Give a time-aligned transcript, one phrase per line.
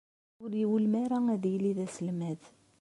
[0.43, 2.41] Ur iwulem ara ad yili d aselmad.